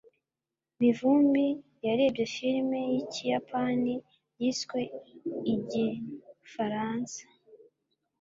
Mivumbi 0.79 1.45
yarebye 1.85 2.23
filime 2.33 2.79
yikiyapani 2.93 3.93
yiswe 4.41 4.79
igifaransa. 5.53 7.23